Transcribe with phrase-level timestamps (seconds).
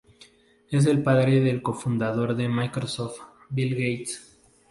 [0.71, 3.19] Es el padre del cofundador de Microsoft,
[3.51, 4.35] Bill Gates.